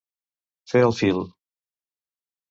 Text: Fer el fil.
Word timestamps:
Fer 0.71 0.81
el 0.85 0.95
fil. 1.01 1.21